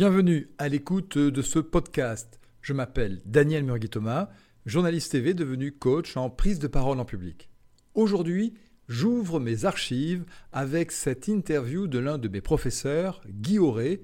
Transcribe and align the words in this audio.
Bienvenue 0.00 0.48
à 0.56 0.70
l'écoute 0.70 1.18
de 1.18 1.42
ce 1.42 1.58
podcast. 1.58 2.40
Je 2.62 2.72
m'appelle 2.72 3.20
Daniel 3.26 3.64
Murgui-Thomas, 3.64 4.30
journaliste 4.64 5.12
TV 5.12 5.34
devenu 5.34 5.72
coach 5.72 6.16
en 6.16 6.30
prise 6.30 6.58
de 6.58 6.68
parole 6.68 6.98
en 7.00 7.04
public. 7.04 7.50
Aujourd'hui, 7.92 8.54
j'ouvre 8.88 9.38
mes 9.40 9.66
archives 9.66 10.24
avec 10.52 10.90
cette 10.90 11.28
interview 11.28 11.86
de 11.86 11.98
l'un 11.98 12.16
de 12.16 12.28
mes 12.28 12.40
professeurs, 12.40 13.20
Guy 13.28 13.58
Auré, 13.58 14.00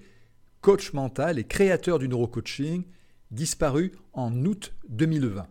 coach 0.61 0.93
mental 0.93 1.39
et 1.39 1.45
créateur 1.45 1.99
du 1.99 2.09
neurocoaching, 2.09 2.85
disparu 3.31 3.93
en 4.13 4.45
août 4.45 4.75
2020. 4.91 5.47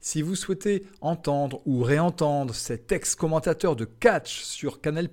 Si 0.00 0.22
vous 0.22 0.36
souhaitez 0.36 0.86
entendre 1.02 1.60
ou 1.66 1.82
réentendre 1.82 2.54
cet 2.54 2.92
ex-commentateur 2.92 3.76
de 3.76 3.84
catch 3.84 4.40
sur 4.40 4.80
Canal+, 4.80 5.10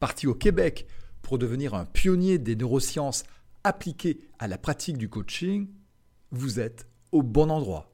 parti 0.00 0.26
au 0.26 0.34
Québec 0.34 0.88
pour 1.28 1.36
devenir 1.38 1.74
un 1.74 1.84
pionnier 1.84 2.38
des 2.38 2.56
neurosciences 2.56 3.24
appliquées 3.62 4.18
à 4.38 4.48
la 4.48 4.56
pratique 4.56 4.96
du 4.96 5.10
coaching, 5.10 5.68
vous 6.30 6.58
êtes 6.58 6.86
au 7.12 7.22
bon 7.22 7.50
endroit. 7.50 7.92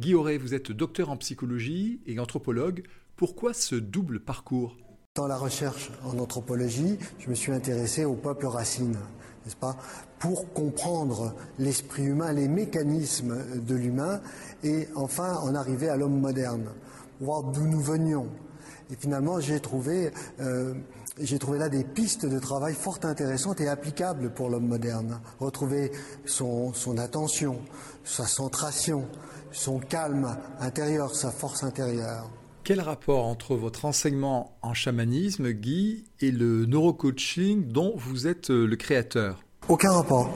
Guy 0.00 0.14
Auré, 0.14 0.38
vous 0.38 0.54
êtes 0.54 0.72
docteur 0.72 1.10
en 1.10 1.18
psychologie 1.18 2.00
et 2.06 2.18
anthropologue. 2.18 2.84
Pourquoi 3.14 3.52
ce 3.52 3.74
double 3.74 4.20
parcours? 4.20 4.78
Dans 5.16 5.26
la 5.26 5.36
recherche 5.36 5.90
en 6.02 6.18
anthropologie, 6.18 6.96
je 7.18 7.28
me 7.28 7.34
suis 7.34 7.52
intéressé 7.52 8.06
au 8.06 8.14
peuple 8.14 8.46
racine, 8.46 8.96
n'est-ce 9.44 9.54
pas? 9.54 9.76
Pour 10.18 10.50
comprendre 10.54 11.34
l'esprit 11.58 12.04
humain, 12.04 12.32
les 12.32 12.48
mécanismes 12.48 13.60
de 13.66 13.74
l'humain 13.74 14.22
et 14.64 14.88
enfin 14.96 15.36
en 15.42 15.54
arriver 15.54 15.90
à 15.90 15.98
l'homme 15.98 16.18
moderne, 16.18 16.70
voir 17.20 17.42
d'où 17.42 17.66
nous 17.66 17.82
venions, 17.82 18.30
et 18.90 18.96
finalement, 18.96 19.40
j'ai 19.40 19.60
trouvé, 19.60 20.10
euh, 20.40 20.74
j'ai 21.20 21.38
trouvé 21.38 21.58
là 21.58 21.68
des 21.68 21.84
pistes 21.84 22.26
de 22.26 22.38
travail 22.38 22.74
fort 22.74 22.98
intéressantes 23.02 23.60
et 23.60 23.68
applicables 23.68 24.30
pour 24.30 24.48
l'homme 24.48 24.66
moderne. 24.66 25.20
Retrouver 25.40 25.92
son, 26.24 26.72
son 26.72 26.96
attention, 26.98 27.60
sa 28.04 28.26
centration, 28.26 29.06
son 29.52 29.78
calme 29.78 30.36
intérieur, 30.60 31.14
sa 31.14 31.30
force 31.30 31.64
intérieure. 31.64 32.30
Quel 32.64 32.80
rapport 32.80 33.26
entre 33.26 33.56
votre 33.56 33.84
enseignement 33.84 34.58
en 34.62 34.74
chamanisme, 34.74 35.52
Guy, 35.52 36.04
et 36.20 36.30
le 36.30 36.66
neurocoaching 36.66 37.68
dont 37.68 37.94
vous 37.96 38.26
êtes 38.26 38.50
euh, 38.50 38.66
le 38.66 38.76
créateur? 38.76 39.42
Aucun 39.68 39.92
rapport. 39.92 40.30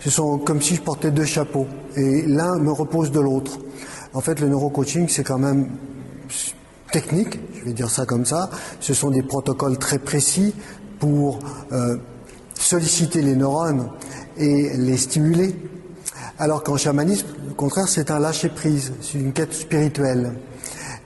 Ce 0.00 0.10
sont 0.10 0.38
comme 0.38 0.62
si 0.62 0.76
je 0.76 0.82
portais 0.82 1.10
deux 1.10 1.24
chapeaux 1.24 1.66
et 1.96 2.22
l'un 2.26 2.58
me 2.58 2.70
repose 2.70 3.10
de 3.10 3.20
l'autre. 3.20 3.58
En 4.12 4.20
fait, 4.20 4.40
le 4.40 4.48
neurocoaching, 4.48 5.08
c'est 5.08 5.24
quand 5.24 5.38
même 5.38 5.68
techniques, 6.90 7.38
je 7.54 7.64
vais 7.64 7.72
dire 7.72 7.90
ça 7.90 8.06
comme 8.06 8.24
ça. 8.24 8.50
Ce 8.80 8.94
sont 8.94 9.10
des 9.10 9.22
protocoles 9.22 9.78
très 9.78 9.98
précis 9.98 10.54
pour 10.98 11.38
euh, 11.72 11.96
solliciter 12.54 13.22
les 13.22 13.36
neurones 13.36 13.88
et 14.36 14.76
les 14.76 14.96
stimuler. 14.96 15.54
Alors 16.38 16.62
qu'en 16.62 16.76
chamanisme, 16.76 17.26
au 17.50 17.54
contraire, 17.54 17.88
c'est 17.88 18.10
un 18.10 18.18
lâcher-prise, 18.18 18.92
c'est 19.00 19.18
une 19.18 19.32
quête 19.32 19.52
spirituelle. 19.52 20.32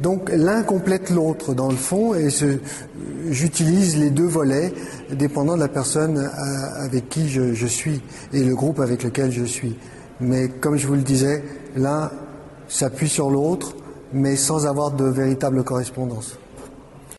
Donc 0.00 0.30
l'un 0.34 0.62
complète 0.62 1.10
l'autre 1.10 1.55
dans 1.55 1.69
le 1.69 1.77
fond 1.77 2.14
et 2.14 2.28
j'utilise 3.30 3.97
les 3.97 4.10
deux 4.10 4.27
volets 4.27 4.72
dépendant 5.12 5.55
de 5.55 5.60
la 5.60 5.69
personne 5.69 6.19
euh, 6.19 6.84
avec 6.84 7.08
qui 7.08 7.28
je 7.28 7.66
suis 7.66 8.00
et 8.33 8.42
le 8.42 8.55
groupe 8.55 8.80
avec 8.80 9.05
lequel 9.05 9.30
je 9.30 9.44
suis. 9.44 9.77
Mais 10.20 10.48
comme 10.48 10.77
je 10.77 10.86
vous 10.86 10.94
le 10.94 11.03
disais, 11.03 11.44
l'un 11.77 12.10
s'appuie 12.69 13.08
sur 13.08 13.30
l'autre 13.30 13.75
mais 14.13 14.37
sans 14.37 14.67
avoir 14.67 14.91
de 14.91 15.05
véritable 15.05 15.65
correspondance. 15.65 16.39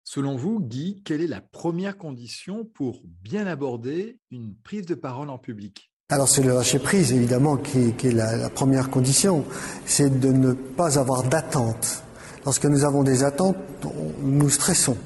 Selon 0.04 0.36
vous, 0.36 0.60
Guy, 0.60 1.02
quelle 1.04 1.22
est 1.22 1.28
la 1.28 1.42
première 1.42 1.98
condition 1.98 2.66
pour 2.74 3.02
bien 3.24 3.48
aborder 3.48 4.20
une 4.32 4.54
prise 4.64 4.86
de 4.86 4.96
parole 4.96 5.30
en 5.30 5.40
public? 5.40 5.92
Alors 6.09 6.30
c'est 6.30 6.44
le 6.44 6.53
lâcher 6.53 6.78
prise 6.78 7.12
évidemment 7.12 7.58
qui, 7.58 7.96
est 8.03 8.12
la, 8.12 8.50
première 8.50 8.92
condition, 8.92 9.46
c'est 9.86 10.20
de 10.20 10.32
ne 10.32 10.53
pas 10.53 11.00
avoir 11.00 11.24
d'attente. 11.24 12.03
Lorsque 12.46 12.66
nous 12.66 12.84
avons 12.84 13.03
des 13.03 13.24
attentes, 13.24 13.58
nous 14.22 14.50
stressons, 14.50 14.98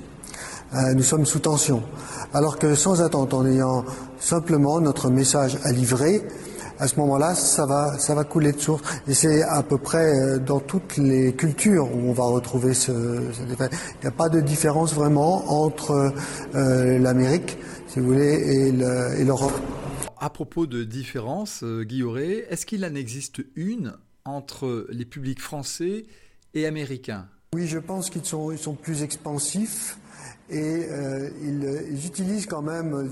euh, 0.74 0.94
nous 0.94 1.04
sommes 1.04 1.26
sous 1.26 1.40
tension. 1.40 1.84
Alors 2.34 2.60
que 2.60 2.76
sans 2.76 3.02
attente, 3.02 3.34
en 3.34 3.46
ayant 3.46 3.86
simplement 4.20 4.82
notre 4.82 5.10
message 5.10 5.58
à 5.64 5.72
livrer, 5.72 6.22
à 6.80 6.88
ce 6.88 6.96
moment-là, 6.98 7.34
ça 7.36 7.66
va, 7.66 7.98
ça 7.98 8.14
va 8.14 8.24
couler 8.24 8.52
de 8.52 8.60
source. 8.60 8.84
Et 9.08 9.14
c'est 9.14 9.42
à 9.44 9.64
peu 9.64 9.78
près 9.78 10.14
euh, 10.14 10.40
dans 10.40 10.60
toutes 10.60 10.98
les 10.98 11.34
cultures 11.34 11.94
où 11.94 12.10
on 12.10 12.14
va 12.14 12.26
retrouver 12.26 12.74
ce. 12.74 12.92
Il 12.92 14.02
n'y 14.02 14.08
a 14.08 14.12
pas 14.12 14.30
de 14.30 14.42
différence 14.42 14.94
vraiment 14.94 15.64
entre 15.64 16.14
euh, 16.56 17.00
l'Amérique, 17.00 17.58
si 17.88 18.00
vous 18.00 18.08
voulez, 18.08 18.70
et 19.18 19.24
l'Europe. 19.24 19.60
À 20.20 20.30
propos 20.30 20.66
de 20.66 20.84
différence, 20.84 21.64
euh, 21.64 21.84
Guillauret, 21.84 22.46
est-ce 22.50 22.66
qu'il 22.66 22.86
en 22.86 22.96
existe 22.96 23.42
une 23.56 23.94
entre 24.26 24.88
les 24.90 25.06
publics 25.06 25.42
français 25.42 26.06
et 26.54 26.66
américains? 26.66 27.28
Oui, 27.56 27.66
je 27.68 27.80
pense 27.80 28.10
qu'ils 28.10 28.26
sont, 28.26 28.52
ils 28.52 28.58
sont 28.58 28.74
plus 28.74 29.04
expansifs 29.04 29.98
et 30.50 30.88
ils, 31.44 32.06
utilisent 32.06 32.46
quand 32.46 32.62
même 32.62 33.10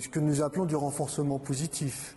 ce 0.00 0.08
que 0.08 0.20
nous 0.20 0.42
appelons 0.42 0.64
du 0.64 0.76
renforcement 0.76 1.38
positif. 1.38 2.16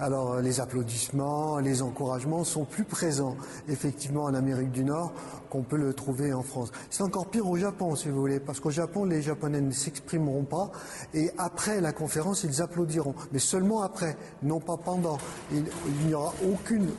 Alors 0.00 0.40
les 0.40 0.60
applaudissements, 0.60 1.58
les 1.58 1.82
encouragements 1.82 2.44
sont 2.44 2.64
plus 2.64 2.84
présents 2.84 3.36
effectivement 3.68 4.24
en 4.24 4.34
Amérique 4.34 4.70
du 4.70 4.84
Nord 4.84 5.12
qu'on 5.50 5.62
peut 5.62 5.76
le 5.76 5.92
trouver 5.92 6.32
en 6.32 6.42
France. 6.42 6.70
C'est 6.88 7.02
encore 7.02 7.28
pire 7.28 7.48
au 7.48 7.56
Japon, 7.56 7.96
si 7.96 8.08
vous 8.08 8.20
voulez, 8.20 8.38
parce 8.38 8.60
qu'au 8.60 8.70
Japon, 8.70 9.04
les 9.04 9.22
Japonais 9.22 9.60
ne 9.60 9.72
s'exprimeront 9.72 10.44
pas 10.44 10.70
et 11.14 11.30
après 11.36 11.80
la 11.80 11.92
conférence, 11.92 12.44
ils 12.44 12.62
applaudiront, 12.62 13.14
mais 13.32 13.40
seulement 13.40 13.82
après, 13.82 14.16
non 14.42 14.60
pas 14.60 14.76
pendant. 14.76 15.18
Il, 15.52 15.64
n'y 16.06 16.14
aura 16.14 16.32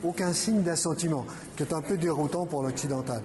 aucun 0.04 0.32
signe 0.34 0.62
d'assentiment, 0.62 1.24
qui 1.56 1.62
est 1.62 1.72
un 1.72 1.80
peu 1.80 1.96
déroutant 1.96 2.44
pour 2.44 2.62
l'occidental. 2.62 3.22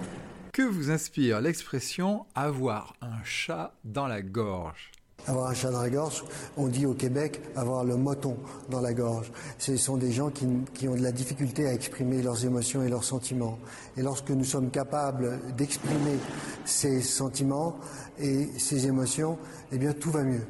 Que 0.52 0.62
vous 0.62 0.90
inspire 0.90 1.42
l'expression 1.42 2.24
avoir 2.34 2.94
un 3.02 3.22
chat 3.24 3.74
dans 3.84 4.06
la 4.06 4.22
gorge? 4.22 4.90
Avoir 5.26 5.48
un 5.48 5.54
chat 5.54 5.70
dans 5.70 5.82
la 5.82 5.90
gorge, 5.90 6.24
on 6.56 6.68
dit 6.68 6.86
au 6.86 6.94
Québec 6.94 7.40
avoir 7.54 7.84
le 7.84 7.96
moton 7.96 8.36
dans 8.70 8.80
la 8.80 8.94
gorge. 8.94 9.30
Ce 9.58 9.76
sont 9.76 9.96
des 9.96 10.12
gens 10.12 10.30
qui, 10.30 10.46
qui, 10.74 10.88
ont 10.88 10.94
de 10.94 11.02
la 11.02 11.12
difficulté 11.12 11.66
à 11.66 11.72
exprimer 11.72 12.22
leurs 12.22 12.44
émotions 12.44 12.82
et 12.82 12.88
leurs 12.88 13.04
sentiments. 13.04 13.58
Et 13.96 14.02
lorsque 14.02 14.30
nous 14.30 14.44
sommes 14.44 14.70
capables 14.70 15.40
d'exprimer 15.56 16.18
ces 16.64 17.00
sentiments 17.02 17.76
et 18.18 18.46
ces 18.58 18.86
émotions, 18.86 19.38
eh 19.72 19.78
bien 19.78 19.92
tout 19.92 20.10
va 20.10 20.22
mieux. 20.22 20.46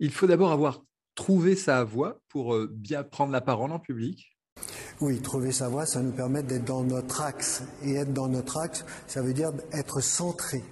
Il 0.00 0.10
faut 0.10 0.26
d'abord 0.26 0.52
avoir 0.52 0.82
trouvé 1.14 1.56
sa 1.56 1.84
voix 1.84 2.18
pour 2.28 2.54
euh, 2.54 2.68
bien 2.72 3.02
prendre 3.04 3.32
la 3.32 3.40
parole 3.40 3.70
en 3.72 3.78
public. 3.78 4.34
Oui, 5.00 5.20
trouver 5.20 5.52
sa 5.52 5.68
voix, 5.68 5.86
ça 5.86 6.00
nous 6.00 6.12
permet 6.12 6.42
d'être 6.42 6.64
dans 6.64 6.82
notre 6.82 7.20
axe. 7.20 7.62
Et 7.82 7.94
être 7.94 8.12
dans 8.12 8.28
notre 8.28 8.58
axe, 8.58 8.84
ça 9.06 9.22
veut 9.22 9.34
dire 9.34 9.52
être 9.72 10.00
centré. 10.00 10.62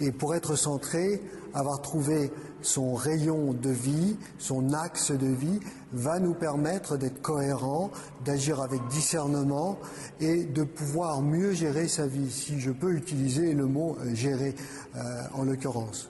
Et 0.00 0.12
pour 0.12 0.34
être 0.34 0.56
centré, 0.56 1.20
avoir 1.54 1.82
trouvé 1.82 2.32
son 2.62 2.94
rayon 2.94 3.52
de 3.52 3.70
vie, 3.70 4.16
son 4.38 4.72
axe 4.72 5.10
de 5.10 5.26
vie, 5.26 5.60
va 5.92 6.18
nous 6.18 6.34
permettre 6.34 6.96
d'être 6.96 7.20
cohérent, 7.22 7.90
d'agir 8.24 8.60
avec 8.60 8.80
discernement 8.88 9.78
et 10.20 10.44
de 10.44 10.62
pouvoir 10.62 11.22
mieux 11.22 11.52
gérer 11.52 11.88
sa 11.88 12.06
vie, 12.06 12.30
si 12.30 12.60
je 12.60 12.70
peux 12.70 12.92
utiliser 12.92 13.52
le 13.54 13.66
mot 13.66 13.96
euh, 14.00 14.14
gérer 14.14 14.54
euh, 14.96 15.22
en 15.34 15.44
l'occurrence. 15.44 16.08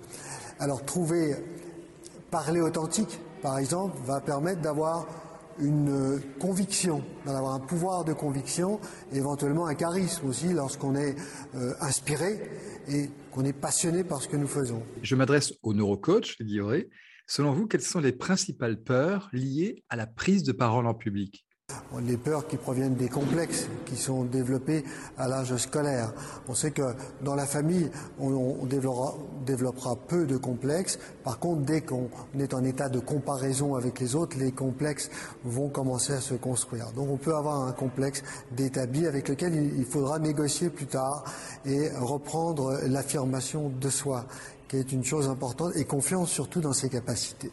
Alors 0.58 0.84
trouver, 0.84 1.36
parler 2.30 2.60
authentique, 2.60 3.20
par 3.42 3.58
exemple, 3.58 3.96
va 4.04 4.20
permettre 4.20 4.60
d'avoir 4.60 5.06
une 5.58 6.20
conviction, 6.38 7.02
d'avoir 7.26 7.54
un 7.54 7.60
pouvoir 7.60 8.04
de 8.04 8.12
conviction, 8.12 8.80
éventuellement 9.12 9.66
un 9.66 9.74
charisme 9.74 10.28
aussi 10.28 10.52
lorsqu'on 10.52 10.94
est 10.96 11.16
euh, 11.54 11.74
inspiré 11.80 12.40
et 12.88 13.10
qu'on 13.32 13.44
est 13.44 13.52
passionné 13.52 14.04
par 14.04 14.22
ce 14.22 14.28
que 14.28 14.36
nous 14.36 14.48
faisons. 14.48 14.82
Je 15.02 15.14
m'adresse 15.14 15.52
au 15.62 15.74
neurocoach, 15.74 16.40
Guillaume. 16.40 16.84
Selon 17.26 17.52
vous, 17.52 17.66
quelles 17.66 17.82
sont 17.82 18.00
les 18.00 18.12
principales 18.12 18.82
peurs 18.82 19.28
liées 19.32 19.84
à 19.88 19.96
la 19.96 20.06
prise 20.06 20.42
de 20.42 20.52
parole 20.52 20.86
en 20.86 20.94
public? 20.94 21.46
Les 22.02 22.16
peurs 22.16 22.46
qui 22.46 22.56
proviennent 22.56 22.94
des 22.94 23.08
complexes 23.08 23.68
qui 23.86 23.96
sont 23.96 24.24
développés 24.24 24.84
à 25.18 25.28
l'âge 25.28 25.56
scolaire. 25.56 26.12
On 26.48 26.54
sait 26.54 26.70
que 26.70 26.94
dans 27.22 27.34
la 27.34 27.46
famille, 27.46 27.90
on, 28.18 28.64
développera, 28.66 29.96
peu 30.08 30.26
de 30.26 30.36
complexes. 30.36 30.98
Par 31.24 31.38
contre, 31.38 31.62
dès 31.62 31.80
qu'on 31.80 32.08
est 32.38 32.54
en 32.54 32.64
état 32.64 32.88
de 32.88 32.98
comparaison 32.98 33.74
avec 33.74 34.00
les 34.00 34.14
autres, 34.14 34.36
les 34.38 34.52
complexes 34.52 35.10
vont 35.44 35.68
commencer 35.68 36.12
à 36.12 36.20
se 36.20 36.34
construire. 36.34 36.92
Donc 36.92 37.08
on 37.10 37.16
peut 37.16 37.34
avoir 37.34 37.62
un 37.62 37.72
complexe 37.72 38.22
d'établi 38.52 39.06
avec 39.06 39.28
lequel 39.28 39.54
il 39.54 39.84
faudra 39.84 40.18
négocier 40.18 40.70
plus 40.70 40.86
tard 40.86 41.24
et 41.64 41.90
reprendre 41.98 42.78
l'affirmation 42.86 43.70
de 43.80 43.90
soi, 43.90 44.26
qui 44.68 44.76
est 44.76 44.92
une 44.92 45.04
chose 45.04 45.28
importante, 45.28 45.76
et 45.76 45.84
confiance 45.84 46.30
surtout 46.30 46.60
dans 46.60 46.72
ses 46.72 46.88
capacités. 46.88 47.50